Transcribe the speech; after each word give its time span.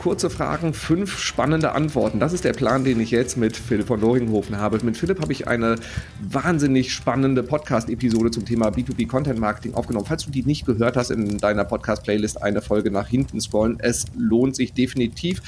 kurze 0.00 0.30
Fragen, 0.30 0.72
fünf 0.72 1.18
spannende 1.18 1.72
Antworten. 1.72 2.20
Das 2.20 2.32
ist 2.32 2.44
der 2.44 2.54
Plan, 2.54 2.84
den 2.84 2.98
ich 3.00 3.10
jetzt 3.10 3.36
mit 3.36 3.54
Philipp 3.54 3.86
von 3.86 4.00
Loringhofen 4.00 4.56
habe. 4.56 4.80
Mit 4.82 4.96
Philipp 4.96 5.20
habe 5.20 5.30
ich 5.30 5.46
eine 5.46 5.76
wahnsinnig 6.22 6.90
spannende 6.94 7.42
Podcast-Episode 7.42 8.30
zum 8.30 8.46
Thema 8.46 8.68
B2B 8.68 9.06
Content 9.06 9.38
Marketing 9.38 9.74
aufgenommen. 9.74 10.06
Falls 10.06 10.24
du 10.24 10.30
die 10.30 10.42
nicht 10.42 10.64
gehört 10.64 10.96
hast, 10.96 11.10
in 11.10 11.36
deiner 11.36 11.66
Podcast-Playlist 11.66 12.42
eine 12.42 12.62
Folge 12.62 12.90
nach 12.90 13.08
hinten 13.08 13.42
scrollen. 13.42 13.76
Es 13.78 14.06
lohnt 14.16 14.56
sich 14.56 14.72
definitiv. 14.72 15.42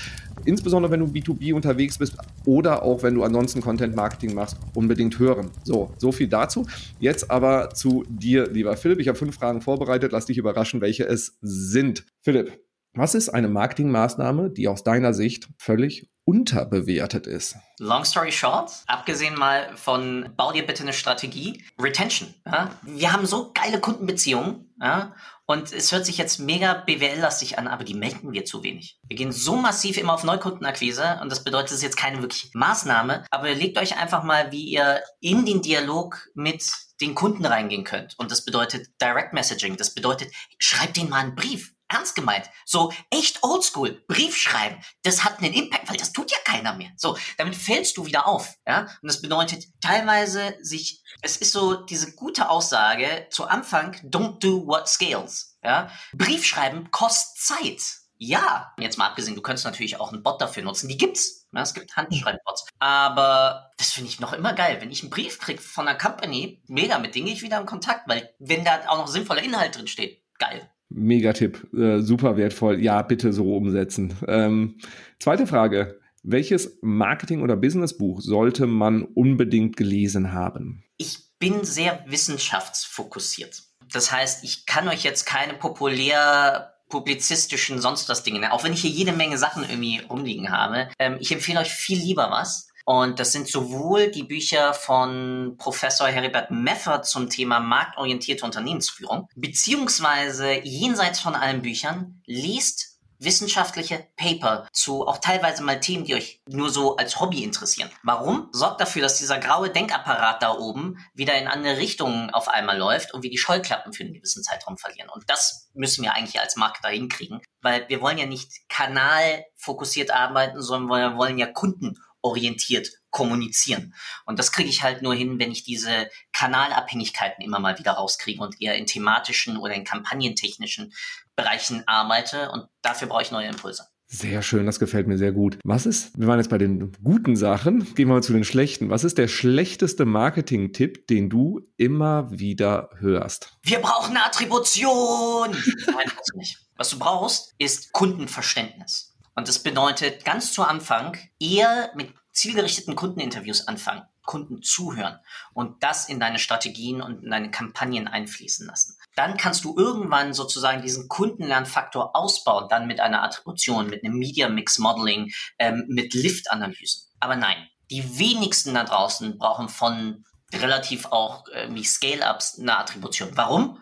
Insbesondere 0.45 0.93
wenn 0.93 1.00
du 1.00 1.07
B2B 1.07 1.55
unterwegs 1.55 1.96
bist 1.96 2.19
oder 2.45 2.82
auch 2.82 3.03
wenn 3.03 3.14
du 3.14 3.23
ansonsten 3.23 3.62
Content 3.62 3.96
Marketing 3.96 4.34
machst, 4.34 4.59
unbedingt 4.75 5.19
hören. 5.19 5.50
So, 5.64 5.95
so 5.96 6.12
viel 6.12 6.29
dazu. 6.29 6.66
Jetzt 7.00 7.30
aber 7.30 7.71
zu 7.71 8.05
dir, 8.07 8.50
lieber 8.50 8.77
Philipp. 8.77 9.00
Ich 9.00 9.08
habe 9.08 9.16
fünf 9.16 9.35
Fragen 9.35 9.63
vorbereitet. 9.63 10.13
Lass 10.13 10.27
dich 10.27 10.36
überraschen, 10.36 10.82
welche 10.82 11.05
es 11.05 11.39
sind. 11.41 12.05
Philipp, 12.21 12.53
was 12.95 13.14
ist 13.14 13.31
eine 13.31 13.49
Marketingmaßnahme, 13.49 14.51
die 14.51 14.69
aus 14.69 14.85
deiner 14.85 15.14
Sicht 15.14 15.49
völlig 15.59 16.11
unterbewertet 16.25 17.27
ist? 17.27 17.57
Long 17.79 18.05
story 18.05 18.33
short, 18.33 18.71
abgesehen 18.87 19.35
mal 19.35 19.77
von 19.77 20.31
bau 20.37 20.53
dir 20.53 20.67
bitte 20.67 20.83
eine 20.83 20.93
Strategie, 20.93 21.64
Retention. 21.81 22.35
Ja? 22.47 22.71
Wir 22.83 23.13
haben 23.13 23.27
so 23.27 23.50
geile 23.55 23.81
Kundenbeziehungen 23.81 24.73
ja? 24.81 25.14
und 25.47 25.73
es 25.73 25.91
hört 25.91 26.07
sich 26.07 26.19
jetzt 26.19 26.39
mega 26.39 26.75
BWL-lastig 26.75 27.59
an, 27.59 27.67
aber 27.67 27.83
die 27.83 27.95
melden 27.95 28.33
wir 28.33 28.45
zu 28.45 28.63
wenig. 28.63 29.00
Wir 29.09 29.17
gehen 29.17 29.33
so 29.33 29.57
massiv 29.57 29.97
immer 29.97 30.14
auf 30.14 30.22
Neukundenakquise 30.22 31.19
und 31.22 31.33
das 31.33 31.43
bedeutet, 31.43 31.71
es 31.71 31.77
ist 31.79 31.83
jetzt 31.83 31.97
keine 31.97 32.20
wirkliche 32.20 32.50
Maßnahme, 32.55 33.25
aber 33.31 33.55
legt 33.55 33.78
euch 33.78 33.98
einfach 33.98 34.22
mal, 34.22 34.53
wie 34.53 34.64
ihr 34.64 35.00
in 35.20 35.45
den 35.45 35.62
Dialog 35.62 36.28
mit 36.34 36.62
den 37.00 37.14
Kunden 37.17 37.45
reingehen 37.45 37.83
könnt. 37.83 38.17
Und 38.19 38.31
das 38.31 38.45
bedeutet 38.45 38.89
Direct 39.00 39.33
Messaging. 39.33 39.77
Das 39.77 39.92
bedeutet, 39.92 40.33
schreibt 40.59 40.97
denen 40.97 41.11
mal 41.11 41.19
einen 41.19 41.34
Brief 41.34 41.75
ernst 41.92 42.14
gemeint. 42.14 42.48
So 42.64 42.92
echt 43.10 43.42
oldschool, 43.42 44.02
Brief 44.08 44.36
schreiben, 44.36 44.82
das 45.02 45.24
hat 45.24 45.38
einen 45.38 45.52
Impact, 45.52 45.88
weil 45.88 45.96
das 45.96 46.12
tut 46.12 46.30
ja 46.30 46.38
keiner 46.44 46.74
mehr. 46.74 46.90
So, 46.96 47.16
damit 47.38 47.56
fällst 47.56 47.96
du 47.96 48.06
wieder 48.06 48.26
auf, 48.26 48.54
ja? 48.66 48.82
Und 49.02 49.08
das 49.10 49.20
bedeutet 49.20 49.64
teilweise 49.80 50.56
sich, 50.60 51.02
es 51.22 51.36
ist 51.36 51.52
so 51.52 51.74
diese 51.74 52.14
gute 52.14 52.48
Aussage 52.48 53.26
zu 53.30 53.44
Anfang, 53.44 53.94
don't 54.04 54.38
do 54.38 54.66
what 54.66 54.88
scales, 54.88 55.58
ja? 55.62 55.90
Brief 56.14 56.44
schreiben 56.44 56.90
kostet 56.90 57.38
Zeit. 57.38 58.02
Ja, 58.24 58.72
jetzt 58.78 58.98
mal 58.98 59.08
abgesehen, 59.08 59.34
du 59.34 59.42
könntest 59.42 59.64
natürlich 59.64 59.98
auch 59.98 60.12
einen 60.12 60.22
Bot 60.22 60.40
dafür 60.40 60.62
nutzen. 60.62 60.86
Die 60.86 60.96
gibt's. 60.96 61.48
Ja, 61.52 61.62
es 61.62 61.74
gibt 61.74 61.96
Handschreibbots. 61.96 62.66
Aber 62.78 63.72
das 63.78 63.90
finde 63.90 64.10
ich 64.10 64.20
noch 64.20 64.32
immer 64.32 64.52
geil. 64.52 64.80
Wenn 64.80 64.92
ich 64.92 65.02
einen 65.02 65.10
Brief 65.10 65.40
krieg 65.40 65.60
von 65.60 65.88
einer 65.88 65.98
Company, 65.98 66.62
mega, 66.68 66.98
mit 66.98 67.16
denen 67.16 67.26
gehe 67.26 67.34
ich 67.34 67.42
wieder 67.42 67.58
in 67.58 67.66
Kontakt, 67.66 68.08
weil 68.08 68.32
wenn 68.38 68.64
da 68.64 68.88
auch 68.88 68.98
noch 68.98 69.08
sinnvoller 69.08 69.42
Inhalt 69.42 69.76
drin 69.76 69.88
steht, 69.88 70.22
geil. 70.38 70.72
Megatipp, 70.94 71.72
äh, 71.74 72.00
super 72.00 72.36
wertvoll. 72.36 72.80
Ja, 72.80 73.02
bitte 73.02 73.32
so 73.32 73.56
umsetzen. 73.56 74.14
Ähm, 74.26 74.76
zweite 75.18 75.46
Frage. 75.46 75.98
Welches 76.22 76.78
Marketing- 76.82 77.42
oder 77.42 77.56
Businessbuch 77.56 78.20
sollte 78.20 78.66
man 78.66 79.02
unbedingt 79.02 79.76
gelesen 79.76 80.32
haben? 80.32 80.84
Ich 80.96 81.18
bin 81.38 81.64
sehr 81.64 82.04
wissenschaftsfokussiert. 82.06 83.64
Das 83.92 84.12
heißt, 84.12 84.44
ich 84.44 84.64
kann 84.66 84.88
euch 84.88 85.02
jetzt 85.02 85.26
keine 85.26 85.54
populär 85.54 86.72
publizistischen 86.88 87.80
sonst 87.80 88.08
was 88.08 88.22
Dinge, 88.22 88.52
auch 88.52 88.64
wenn 88.64 88.74
ich 88.74 88.82
hier 88.82 88.90
jede 88.90 89.12
Menge 89.12 89.38
Sachen 89.38 89.64
irgendwie 89.64 90.00
rumliegen 90.08 90.50
habe. 90.50 90.88
Ähm, 90.98 91.16
ich 91.18 91.32
empfehle 91.32 91.58
euch 91.58 91.72
viel 91.72 91.98
lieber 91.98 92.30
was, 92.30 92.68
und 92.84 93.20
das 93.20 93.33
sind 93.33 93.48
sowohl 93.48 94.11
die 94.11 94.25
Bücher 94.25 94.75
von 94.75 95.56
Professor 95.58 96.08
Heribert 96.08 96.50
Meffer 96.50 97.02
zum 97.02 97.30
Thema 97.30 97.61
marktorientierte 97.61 98.44
Unternehmensführung, 98.44 99.28
beziehungsweise 99.36 100.52
jenseits 100.64 101.20
von 101.20 101.34
allen 101.34 101.62
Büchern, 101.62 102.22
liest 102.27 102.92
wissenschaftliche 103.25 104.08
Paper 104.16 104.69
zu 104.72 105.06
auch 105.06 105.19
teilweise 105.19 105.62
mal 105.62 105.81
Themen, 105.81 106.04
die 106.04 106.15
euch 106.15 106.41
nur 106.48 106.70
so 106.70 106.97
als 106.97 107.20
Hobby 107.20 107.43
interessieren. 107.44 107.91
Warum? 108.03 108.48
Sorgt 108.53 108.81
dafür, 108.81 109.03
dass 109.03 109.19
dieser 109.19 109.38
graue 109.38 109.70
Denkapparat 109.70 110.43
da 110.43 110.56
oben 110.56 110.99
wieder 111.14 111.34
in 111.34 111.47
andere 111.47 111.76
Richtungen 111.76 112.31
auf 112.31 112.49
einmal 112.49 112.78
läuft 112.78 113.14
und 113.14 113.22
wir 113.22 113.31
die 113.31 113.38
Scheuklappen 113.38 113.93
für 113.93 114.04
einen 114.04 114.14
gewissen 114.14 114.43
Zeitraum 114.43 114.76
verlieren. 114.76 115.09
Und 115.09 115.25
das 115.28 115.70
müssen 115.75 116.03
wir 116.03 116.14
eigentlich 116.14 116.41
als 116.41 116.56
Marketer 116.56 116.88
hinkriegen, 116.88 117.41
weil 117.60 117.88
wir 117.88 118.00
wollen 118.00 118.19
ja 118.19 118.26
nicht 118.26 118.69
kanalfokussiert 118.69 120.10
arbeiten, 120.10 120.60
sondern 120.60 120.91
wir 120.91 121.16
wollen 121.16 121.38
ja 121.38 121.47
Kunden 121.47 121.97
orientiert 122.22 122.91
kommunizieren. 123.10 123.94
Und 124.25 124.38
das 124.38 124.53
kriege 124.53 124.71
ich 124.71 124.83
halt 124.83 125.03
nur 125.03 125.15
hin, 125.15 125.38
wenn 125.38 125.53
ich 125.53 125.65
diese 125.65 126.09
Kanalabhängigkeiten 126.33 127.44
immer 127.44 127.60
mal 127.60 127.78
wieder 127.78 127.93
rauskriege 127.93 128.43
und 128.43 128.60
eher 128.60 128.77
in 128.77 128.87
thematischen 128.87 129.59
oder 129.59 129.75
in 129.75 129.84
kampagnentechnischen 129.84 130.93
Bereichen 131.37 131.87
arbeite. 131.87 132.50
Und 132.50 132.69
dafür 132.81 133.09
brauche 133.09 133.22
ich 133.22 133.31
neue 133.31 133.49
Impulse. 133.49 133.87
Sehr 134.15 134.43
schön, 134.43 134.66
das 134.66 134.78
gefällt 134.78 135.09
mir 135.09 135.16
sehr 135.16 135.32
gut. 135.32 135.59
Was 135.65 135.87
ist, 135.87 136.19
wir 136.19 136.27
waren 136.27 136.38
jetzt 136.38 136.50
bei 136.50 136.59
den 136.59 136.93
guten 137.03 137.34
Sachen, 137.34 137.94
gehen 137.94 138.09
wir 138.09 138.15
mal 138.16 138.22
zu 138.22 138.34
den 138.34 138.44
schlechten. 138.44 138.91
Was 138.91 139.05
ist 139.05 139.16
der 139.16 139.27
schlechteste 139.27 140.05
Marketing-Tipp, 140.05 141.06
den 141.06 141.31
du 141.31 141.61
immer 141.78 142.31
wieder 142.31 142.91
hörst? 142.99 143.56
Wir 143.62 143.78
brauchen 143.78 144.15
eine 144.15 144.27
Attribution! 144.27 145.53
Nein, 145.87 146.12
das 146.15 146.28
nicht. 146.34 146.59
Was 146.77 146.91
du 146.91 146.99
brauchst, 146.99 147.55
ist 147.56 147.93
Kundenverständnis. 147.93 149.12
Und 149.34 149.48
das 149.48 149.62
bedeutet 149.62 150.25
ganz 150.25 150.53
zu 150.53 150.62
Anfang 150.62 151.16
eher 151.38 151.91
mit 151.94 152.12
zielgerichteten 152.32 152.97
Kundeninterviews 152.97 153.69
anfangen, 153.69 154.03
Kunden 154.25 154.62
zuhören 154.62 155.19
und 155.53 155.82
das 155.82 156.09
in 156.09 156.20
deine 156.20 156.38
Strategien 156.38 157.03
und 157.03 157.25
in 157.25 157.31
deine 157.31 157.50
Kampagnen 157.50 158.09
einfließen 158.09 158.66
lassen. 158.66 158.97
Dann 159.16 159.37
kannst 159.37 159.65
du 159.65 159.76
irgendwann 159.76 160.32
sozusagen 160.32 160.82
diesen 160.82 161.09
Kundenlernfaktor 161.09 162.16
ausbauen, 162.16 162.69
dann 162.69 162.87
mit 162.87 163.00
einer 163.00 163.22
Attribution, 163.22 163.88
mit 163.88 164.04
einem 164.04 164.19
Media 164.19 164.48
Mix 164.48 164.78
Modeling, 164.78 165.32
ähm, 165.59 165.84
mit 165.88 166.14
Lift-Analysen. 166.14 167.10
Aber 167.20 167.37
nein, 167.37 167.56
die 167.91 168.19
wenigsten 168.19 168.75
da 168.75 168.84
draußen 168.84 169.38
brauchen 169.38 169.69
von 169.69 170.25
relativ 170.53 171.06
auch 171.06 171.47
äh, 171.49 171.69
wie 171.72 171.84
Scale-Ups 171.84 172.59
eine 172.59 172.78
Attribution. 172.78 173.31
Warum? 173.34 173.81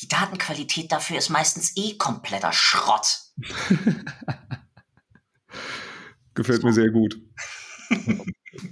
Die 0.00 0.08
Datenqualität 0.08 0.90
dafür 0.90 1.18
ist 1.18 1.28
meistens 1.28 1.76
eh 1.76 1.96
kompletter 1.96 2.52
Schrott. 2.52 3.20
Gefällt 6.34 6.62
mir 6.62 6.72
sehr 6.72 6.90
gut. 6.90 7.20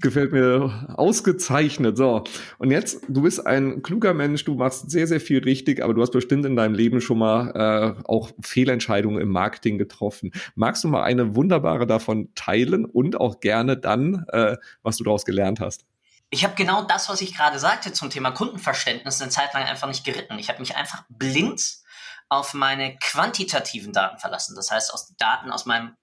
Gefällt 0.00 0.32
mir 0.32 0.94
ausgezeichnet. 0.96 1.96
So. 1.96 2.24
Und 2.58 2.70
jetzt, 2.70 3.02
du 3.08 3.22
bist 3.22 3.46
ein 3.46 3.82
kluger 3.82 4.14
Mensch, 4.14 4.44
du 4.44 4.54
machst 4.54 4.90
sehr, 4.90 5.06
sehr 5.06 5.20
viel 5.20 5.42
richtig, 5.42 5.82
aber 5.82 5.94
du 5.94 6.02
hast 6.02 6.12
bestimmt 6.12 6.44
in 6.44 6.56
deinem 6.56 6.74
Leben 6.74 7.00
schon 7.00 7.18
mal 7.18 7.96
äh, 7.98 8.02
auch 8.04 8.30
Fehlentscheidungen 8.42 9.20
im 9.20 9.30
Marketing 9.30 9.78
getroffen. 9.78 10.32
Magst 10.54 10.84
du 10.84 10.88
mal 10.88 11.02
eine 11.02 11.34
wunderbare 11.34 11.86
davon 11.86 12.28
teilen 12.34 12.84
und 12.84 13.20
auch 13.20 13.40
gerne 13.40 13.76
dann, 13.76 14.26
äh, 14.28 14.56
was 14.82 14.98
du 14.98 15.04
daraus 15.04 15.24
gelernt 15.24 15.60
hast? 15.60 15.84
Ich 16.30 16.44
habe 16.44 16.54
genau 16.54 16.84
das, 16.84 17.08
was 17.08 17.20
ich 17.22 17.34
gerade 17.34 17.58
sagte 17.58 17.92
zum 17.92 18.08
Thema 18.10 18.30
Kundenverständnis, 18.30 19.20
eine 19.20 19.30
Zeit 19.30 19.52
lang 19.52 19.64
einfach 19.64 19.88
nicht 19.88 20.04
geritten. 20.04 20.38
Ich 20.38 20.48
habe 20.48 20.60
mich 20.60 20.76
einfach 20.76 21.04
blind 21.08 21.80
auf 22.28 22.54
meine 22.54 22.96
quantitativen 22.98 23.92
Daten 23.92 24.18
verlassen. 24.18 24.54
Das 24.54 24.70
heißt, 24.70 24.94
aus 24.94 25.14
Daten 25.16 25.50
aus 25.50 25.66
meinem 25.66 25.96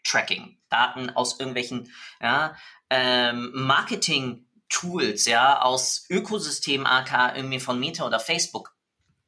Web-Tracking, 0.00 0.56
Daten 0.68 1.10
aus 1.10 1.38
irgendwelchen 1.38 1.92
ja, 2.20 2.56
ähm, 2.88 3.50
Marketing-Tools, 3.54 5.26
ja, 5.26 5.62
aus 5.62 6.06
Ökosystemen, 6.08 6.86
AK 6.86 7.36
irgendwie 7.36 7.60
von 7.60 7.78
Meta 7.78 8.06
oder 8.06 8.20
Facebook, 8.20 8.74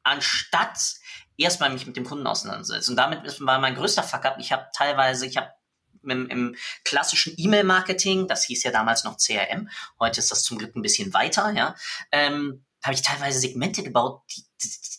anstatt 0.03 0.77
erstmal 1.37 1.71
mich 1.71 1.85
mit 1.85 1.97
dem 1.97 2.05
Kunden 2.05 2.27
auseinandersetzen. 2.27 2.91
Und 2.91 2.97
damit 2.97 3.39
war 3.41 3.59
mein 3.59 3.75
größter 3.75 4.03
Fuck-up. 4.03 4.37
Ich 4.39 4.51
habe 4.51 4.67
teilweise, 4.73 5.25
ich 5.25 5.37
habe 5.37 5.51
im, 6.03 6.27
im 6.29 6.55
klassischen 6.83 7.33
E-Mail-Marketing, 7.37 8.27
das 8.27 8.43
hieß 8.43 8.63
ja 8.63 8.71
damals 8.71 9.03
noch 9.03 9.17
CRM, 9.17 9.69
heute 9.99 10.19
ist 10.19 10.31
das 10.31 10.43
zum 10.43 10.57
Glück 10.57 10.75
ein 10.75 10.81
bisschen 10.81 11.13
weiter, 11.13 11.51
ja, 11.51 11.75
ähm, 12.11 12.65
habe 12.83 12.93
ich 12.93 13.01
teilweise 13.01 13.39
Segmente 13.39 13.83
gebaut, 13.83 14.21
die, 14.31 14.43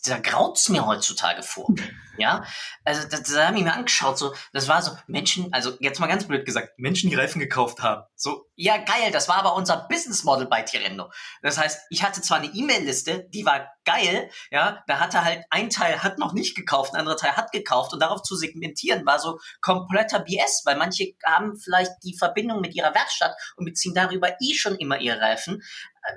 da 0.05 0.19
graut's 0.19 0.69
mir 0.69 0.85
heutzutage 0.85 1.43
vor. 1.43 1.67
Ja, 2.17 2.45
also 2.85 3.05
da, 3.09 3.17
da 3.17 3.47
habe 3.47 3.57
ich 3.57 3.63
mir 3.65 3.73
angeschaut, 3.73 4.17
so, 4.17 4.33
das 4.53 4.69
war 4.69 4.81
so 4.81 4.91
Menschen, 5.05 5.51
also 5.51 5.73
jetzt 5.81 5.99
mal 5.99 6.07
ganz 6.07 6.25
blöd 6.25 6.45
gesagt, 6.45 6.69
Menschen, 6.79 7.09
die 7.09 7.15
Reifen 7.17 7.39
gekauft 7.39 7.81
haben. 7.81 8.03
So, 8.15 8.45
ja 8.55 8.77
geil, 8.77 9.11
das 9.11 9.27
war 9.27 9.35
aber 9.35 9.53
unser 9.53 9.85
Business 9.89 10.23
Model 10.23 10.47
bei 10.47 10.61
Tirendo. 10.61 11.11
Das 11.41 11.57
heißt, 11.57 11.87
ich 11.89 12.03
hatte 12.03 12.21
zwar 12.21 12.37
eine 12.37 12.53
E-Mail-Liste, 12.53 13.27
die 13.33 13.45
war 13.45 13.69
geil, 13.83 14.29
ja, 14.49 14.81
da 14.87 15.01
hatte 15.01 15.25
halt 15.25 15.43
ein 15.49 15.69
Teil 15.69 16.03
hat 16.03 16.17
noch 16.17 16.31
nicht 16.31 16.55
gekauft, 16.55 16.93
ein 16.93 17.01
anderer 17.01 17.17
Teil 17.17 17.35
hat 17.35 17.51
gekauft 17.51 17.91
und 17.91 17.99
darauf 17.99 18.21
zu 18.21 18.37
segmentieren 18.37 19.05
war 19.05 19.19
so 19.19 19.37
kompletter 19.59 20.19
BS, 20.19 20.61
weil 20.63 20.77
manche 20.77 21.15
haben 21.25 21.57
vielleicht 21.57 21.91
die 22.03 22.17
Verbindung 22.17 22.61
mit 22.61 22.73
ihrer 22.75 22.95
Werkstatt 22.95 23.35
und 23.57 23.65
beziehen 23.65 23.93
darüber 23.93 24.37
eh 24.41 24.53
schon 24.53 24.75
immer 24.77 25.01
ihre 25.01 25.19
Reifen. 25.19 25.61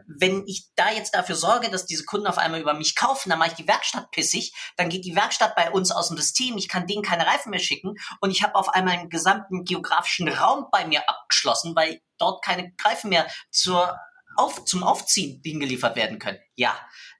Wenn 0.07 0.47
ich 0.47 0.69
da 0.77 0.91
jetzt 0.91 1.15
dafür 1.15 1.35
sorge, 1.35 1.71
dass 1.71 1.87
diese 1.87 2.05
Kunden 2.05 2.27
auf 2.27 2.39
einmal 2.39 2.61
über 2.61 2.75
mich 2.75 2.95
kaufen, 2.97 3.31
dann 3.31 3.39
mache 3.39 3.51
ich 3.51 3.57
die 3.57 3.69
Werkstatt 3.69 4.11
pissig, 4.11 4.53
dann 4.77 4.89
geht 4.89 5.05
die 5.05 5.17
Werkstatt 5.17 5.55
bei 5.57 5.71
uns 5.71 5.91
aus 5.91 6.09
dem 6.09 6.17
System, 6.17 6.57
ich 6.57 6.69
kann 6.69 6.87
denen 6.87 7.03
keine 7.03 7.27
Reifen 7.27 7.51
mehr 7.51 7.61
schicken 7.61 7.95
und 8.21 8.31
ich 8.31 8.43
habe 8.43 8.55
auf 8.55 8.69
einmal 8.69 8.95
einen 8.95 9.11
gesamten 9.11 9.65
geografischen 9.65 10.29
Raum 10.29 10.67
bei 10.71 10.87
mir 10.87 11.09
abgeschlossen, 11.09 11.75
weil 11.77 12.01
dort 12.19 12.45
keine 12.45 12.73
Reifen 12.85 13.11
mehr 13.11 13.27
zur 13.51 13.99
auf, 14.37 14.65
zum 14.65 14.83
Aufziehen 14.83 15.41
hingeliefert 15.45 15.97
werden 15.97 16.19
können. 16.19 16.39
Ja, 16.55 16.75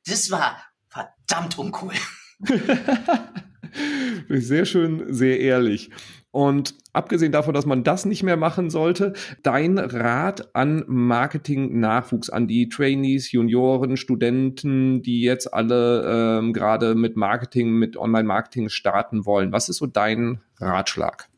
das 0.07 0.31
war 0.31 0.63
verdammt 0.89 1.59
uncool. 1.59 1.95
sehr 4.29 4.65
schön, 4.65 5.13
sehr 5.13 5.41
ehrlich. 5.41 5.91
Und 6.31 6.75
abgesehen 6.93 7.33
davon, 7.33 7.55
dass 7.55 7.65
man 7.65 7.85
das 7.85 8.05
nicht 8.05 8.23
mehr 8.23 8.37
machen 8.37 8.69
sollte, 8.69 9.15
dein 9.43 9.79
Rat 9.79 10.55
an 10.55 10.85
Marketing-Nachwuchs, 10.87 12.29
an 12.29 12.47
die 12.47 12.69
Trainees, 12.69 13.33
Junioren, 13.33 13.97
Studenten, 13.97 15.03
die 15.03 15.23
jetzt 15.23 15.53
alle 15.53 16.39
ähm, 16.39 16.53
gerade 16.53 16.95
mit 16.95 17.17
Marketing, 17.17 17.73
mit 17.73 17.97
Online-Marketing 17.97 18.69
starten 18.69 19.25
wollen. 19.25 19.53
Was 19.53 19.71
ist 19.71 19.79
so 19.79 19.87
dein 19.87 20.43
Ratschlag? 20.61 21.29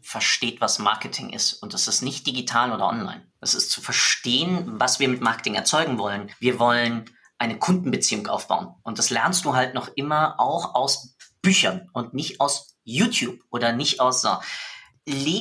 Versteht, 0.00 0.60
was 0.60 0.78
Marketing 0.78 1.30
ist. 1.30 1.54
Und 1.54 1.74
das 1.74 1.88
ist 1.88 2.02
nicht 2.02 2.24
digital 2.24 2.70
oder 2.72 2.86
online. 2.86 3.22
Das 3.40 3.54
ist 3.54 3.72
zu 3.72 3.80
verstehen, 3.80 4.74
was 4.78 5.00
wir 5.00 5.08
mit 5.08 5.20
Marketing 5.20 5.56
erzeugen 5.56 5.98
wollen. 5.98 6.30
Wir 6.38 6.60
wollen 6.60 7.06
eine 7.38 7.58
Kundenbeziehung 7.58 8.28
aufbauen. 8.28 8.68
Und 8.84 9.00
das 9.00 9.10
lernst 9.10 9.44
du 9.44 9.54
halt 9.54 9.74
noch 9.74 9.88
immer 9.96 10.38
auch 10.38 10.76
aus 10.76 11.16
Büchern 11.42 11.88
und 11.92 12.14
nicht 12.14 12.40
aus 12.40 12.75
YouTube 12.86 13.40
oder 13.50 13.72
nicht 13.72 14.00
aus 14.00 14.22
so. 14.22 14.38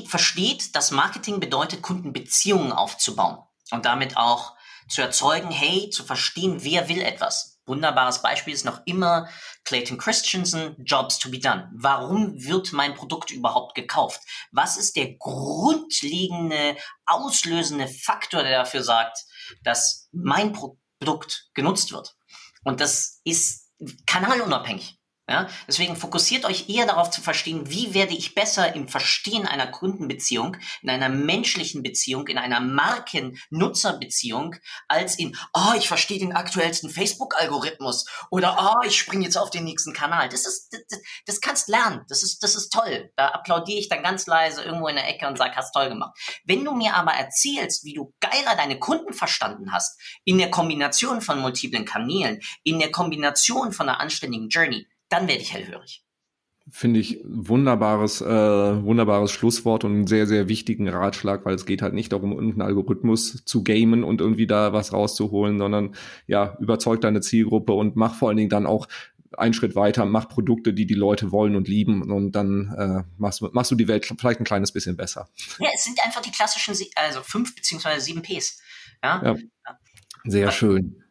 versteht, 0.07 0.75
dass 0.75 0.91
Marketing 0.91 1.39
bedeutet, 1.39 1.81
Kundenbeziehungen 1.81 2.73
aufzubauen 2.73 3.39
und 3.71 3.85
damit 3.85 4.17
auch 4.17 4.53
zu 4.89 5.01
erzeugen, 5.01 5.49
hey, 5.49 5.89
zu 5.89 6.03
verstehen, 6.03 6.63
wer 6.63 6.89
will 6.89 7.01
etwas. 7.01 7.55
Wunderbares 7.65 8.21
Beispiel 8.21 8.53
ist 8.53 8.65
noch 8.65 8.81
immer 8.85 9.27
Clayton 9.63 9.97
Christensen, 9.97 10.75
Jobs 10.83 11.17
to 11.17 11.31
be 11.31 11.39
done. 11.39 11.71
Warum 11.73 12.43
wird 12.43 12.73
mein 12.73 12.93
Produkt 12.93 13.31
überhaupt 13.31 13.73
gekauft? 13.73 14.21
Was 14.51 14.77
ist 14.77 14.95
der 14.95 15.15
grundlegende, 15.15 16.77
auslösende 17.07 17.87
Faktor, 17.87 18.43
der 18.43 18.59
dafür 18.59 18.83
sagt, 18.83 19.17
dass 19.63 20.09
mein 20.11 20.53
Produkt 20.53 21.49
genutzt 21.55 21.91
wird? 21.91 22.15
Und 22.63 22.81
das 22.81 23.21
ist 23.23 23.71
kanalunabhängig. 24.05 24.99
Ja, 25.27 25.49
deswegen 25.67 25.95
fokussiert 25.95 26.45
euch 26.45 26.69
eher 26.69 26.85
darauf 26.85 27.09
zu 27.09 27.19
verstehen, 27.19 27.67
wie 27.67 27.95
werde 27.95 28.13
ich 28.13 28.35
besser 28.35 28.75
im 28.75 28.87
Verstehen 28.87 29.47
einer 29.47 29.65
Kundenbeziehung, 29.65 30.55
in 30.83 30.89
einer 30.91 31.09
menschlichen 31.09 31.81
Beziehung, 31.81 32.27
in 32.27 32.37
einer 32.37 32.59
Marken-Nutzer-Beziehung, 32.59 34.55
als 34.87 35.17
in, 35.17 35.35
oh, 35.55 35.73
ich 35.75 35.87
verstehe 35.87 36.19
den 36.19 36.33
aktuellsten 36.33 36.91
Facebook-Algorithmus 36.91 38.05
oder 38.29 38.55
oh, 38.59 38.85
ich 38.85 38.95
springe 38.95 39.23
jetzt 39.23 39.35
auf 39.35 39.49
den 39.49 39.63
nächsten 39.63 39.93
Kanal. 39.93 40.29
Das 40.29 40.45
ist, 40.45 40.71
das, 40.71 41.01
das 41.25 41.41
kannst 41.41 41.69
lernen. 41.69 42.05
Das 42.07 42.21
ist, 42.21 42.43
das 42.43 42.55
ist 42.55 42.69
toll. 42.69 43.11
Da 43.15 43.29
applaudiere 43.29 43.79
ich 43.79 43.89
dann 43.89 44.03
ganz 44.03 44.27
leise 44.27 44.61
irgendwo 44.61 44.87
in 44.89 44.95
der 44.95 45.09
Ecke 45.09 45.27
und 45.27 45.39
sage, 45.39 45.55
hast 45.55 45.73
toll 45.73 45.89
gemacht. 45.89 46.15
Wenn 46.43 46.63
du 46.63 46.75
mir 46.75 46.93
aber 46.93 47.13
erzählst, 47.13 47.83
wie 47.83 47.93
du 47.95 48.13
geiler 48.19 48.55
deine 48.55 48.77
Kunden 48.77 49.13
verstanden 49.13 49.71
hast, 49.71 49.99
in 50.23 50.37
der 50.37 50.51
Kombination 50.51 51.21
von 51.21 51.39
multiplen 51.39 51.85
Kanälen, 51.85 52.41
in 52.63 52.77
der 52.77 52.91
Kombination 52.91 53.71
von 53.71 53.89
einer 53.89 53.99
anständigen 53.99 54.49
Journey, 54.49 54.85
dann 55.15 55.27
werde 55.27 55.41
ich 55.41 55.53
hellhörig. 55.53 56.03
Finde 56.69 56.99
ich 56.99 57.21
wunderbares, 57.23 58.21
äh, 58.21 58.25
wunderbares 58.25 59.31
Schlusswort 59.31 59.83
und 59.83 59.91
einen 59.91 60.07
sehr, 60.07 60.25
sehr 60.25 60.49
wichtigen 60.49 60.89
Ratschlag, 60.89 61.45
weil 61.45 61.53
es 61.53 61.67
geht 61.67 61.83
halt 61.83 61.93
nicht 61.93 62.11
darum, 62.11 62.31
irgendeinen 62.31 62.63
Algorithmus 62.63 63.45
zu 63.45 63.63
gamen 63.63 64.03
und 64.03 64.19
irgendwie 64.19 64.47
da 64.47 64.73
was 64.73 64.91
rauszuholen, 64.91 65.59
sondern 65.59 65.95
ja, 66.25 66.57
überzeug 66.59 67.01
deine 67.01 67.21
Zielgruppe 67.21 67.73
und 67.73 67.95
mach 67.95 68.15
vor 68.15 68.29
allen 68.29 68.37
Dingen 68.37 68.49
dann 68.49 68.65
auch 68.65 68.87
einen 69.37 69.53
Schritt 69.53 69.75
weiter, 69.75 70.05
mach 70.05 70.27
Produkte, 70.27 70.73
die 70.73 70.87
die 70.87 70.95
Leute 70.95 71.31
wollen 71.31 71.55
und 71.55 71.67
lieben 71.67 72.11
und 72.11 72.31
dann 72.31 72.73
äh, 72.77 73.03
machst, 73.17 73.41
machst 73.53 73.69
du 73.69 73.75
die 73.75 73.87
Welt 73.87 74.05
vielleicht 74.05 74.39
ein 74.39 74.45
kleines 74.45 74.71
bisschen 74.71 74.97
besser. 74.97 75.29
Ja, 75.59 75.69
es 75.73 75.83
sind 75.83 76.03
einfach 76.03 76.21
die 76.21 76.31
klassischen, 76.31 76.73
also 76.95 77.21
fünf 77.21 77.55
beziehungsweise 77.55 78.03
sieben 78.03 78.23
Ps. 78.23 78.59
Ja? 79.03 79.21
ja. 79.23 79.35
Sehr 80.23 80.51
schön. 80.51 81.03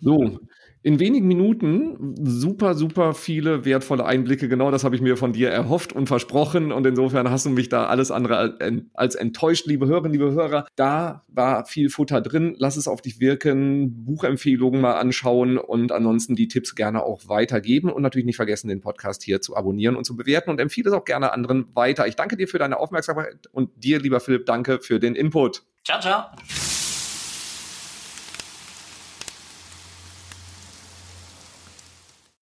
So, 0.00 0.40
in 0.84 1.00
wenigen 1.00 1.26
Minuten 1.26 2.14
super, 2.22 2.74
super 2.74 3.14
viele 3.14 3.64
wertvolle 3.64 4.04
Einblicke. 4.04 4.50
Genau 4.50 4.70
das 4.70 4.84
habe 4.84 4.94
ich 4.94 5.00
mir 5.00 5.16
von 5.16 5.32
dir 5.32 5.48
erhofft 5.48 5.94
und 5.94 6.08
versprochen. 6.08 6.72
Und 6.72 6.86
insofern 6.86 7.30
hast 7.30 7.46
du 7.46 7.50
mich 7.50 7.70
da 7.70 7.86
alles 7.86 8.10
andere 8.10 8.58
als 8.92 9.14
enttäuscht, 9.14 9.64
liebe 9.64 9.86
Hörerinnen, 9.86 10.12
liebe 10.12 10.32
Hörer. 10.32 10.66
Da 10.76 11.24
war 11.28 11.64
viel 11.64 11.88
Futter 11.88 12.20
drin. 12.20 12.54
Lass 12.58 12.76
es 12.76 12.86
auf 12.86 13.00
dich 13.00 13.18
wirken. 13.18 14.04
Buchempfehlungen 14.04 14.82
mal 14.82 14.98
anschauen 14.98 15.56
und 15.56 15.90
ansonsten 15.90 16.36
die 16.36 16.48
Tipps 16.48 16.74
gerne 16.74 17.02
auch 17.02 17.28
weitergeben. 17.28 17.90
Und 17.90 18.02
natürlich 18.02 18.26
nicht 18.26 18.36
vergessen, 18.36 18.68
den 18.68 18.82
Podcast 18.82 19.22
hier 19.22 19.40
zu 19.40 19.56
abonnieren 19.56 19.96
und 19.96 20.04
zu 20.04 20.14
bewerten 20.16 20.50
und 20.50 20.60
empfehle 20.60 20.90
es 20.90 20.94
auch 20.94 21.06
gerne 21.06 21.32
anderen 21.32 21.64
weiter. 21.74 22.06
Ich 22.06 22.16
danke 22.16 22.36
dir 22.36 22.46
für 22.46 22.58
deine 22.58 22.78
Aufmerksamkeit 22.78 23.46
und 23.52 23.70
dir, 23.82 24.00
lieber 24.00 24.20
Philipp, 24.20 24.44
danke 24.44 24.80
für 24.80 25.00
den 25.00 25.14
Input. 25.14 25.62
Ciao, 25.82 25.98
ciao. 25.98 26.24